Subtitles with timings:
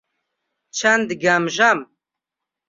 [0.77, 1.79] چەند گەمژەم!